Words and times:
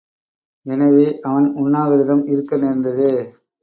எனவே 0.65 1.05
அவன் 1.21 1.47
உண்ணவிரதம் 1.55 2.25
இருக்க 2.25 2.57
நேர்ந்தது. 2.57 3.09